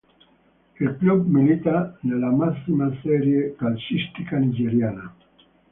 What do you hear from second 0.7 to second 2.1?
Il club milita